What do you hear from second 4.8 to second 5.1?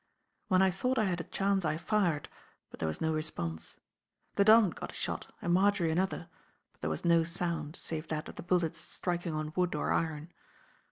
a